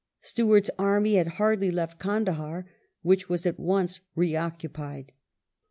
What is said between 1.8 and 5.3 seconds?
Kandahar, which was at once reoccupied.